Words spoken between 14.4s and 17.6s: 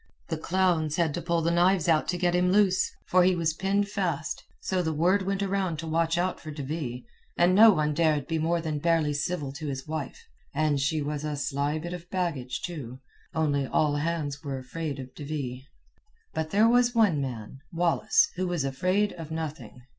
were afraid of De Ville. "But there was one man,